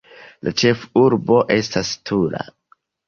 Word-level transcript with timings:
La 0.47 0.53
ĉefurbo 0.61 1.37
estas 1.57 1.93
Tula. 2.11 2.43